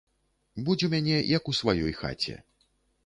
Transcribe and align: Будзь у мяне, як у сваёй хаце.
Будзь 0.69 0.85
у 0.87 0.89
мяне, 0.93 1.17
як 1.37 1.43
у 1.53 1.57
сваёй 1.61 1.93
хаце. 2.01 2.35